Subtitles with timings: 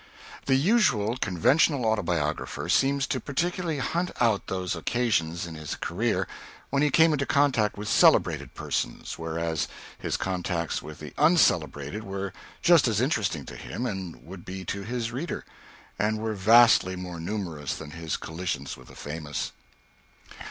[0.47, 6.27] The usual, conventional autobiographer seems to particularly hunt out those occasions in his career
[6.71, 9.67] when he came into contact with celebrated persons, whereas
[9.99, 12.33] his contacts with the uncelebrated were
[12.63, 15.45] just as interesting to him, and would be to his reader,
[15.99, 19.51] and were vastly more numerous than his collisions with the famous.